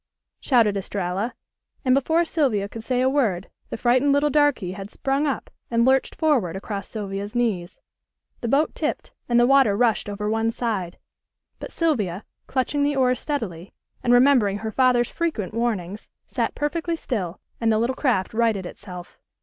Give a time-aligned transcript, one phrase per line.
[0.39, 1.35] shouted Estralla,
[1.85, 5.85] and before Sylvia could say a word the frightened little darky had sprung up and
[5.85, 7.79] lurched forward across Sylvia's knees.
[8.39, 10.97] The boat tipped and the water rushed over one side,
[11.59, 17.39] but Sylvia, clutching the oars steadily, and remembering her father's frequent warnings, sat perfectly still
[17.59, 19.19] and the little craft righted itself.